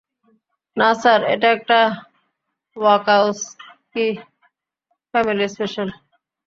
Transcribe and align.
না, 0.77 0.89
স্যার, 1.01 1.19
এটা 1.33 1.47
একটা 1.57 1.79
ওয়াকাওস্কি 2.77 4.07
ফ্যামিলি 5.13 5.47
স্পেশাল। 5.53 5.89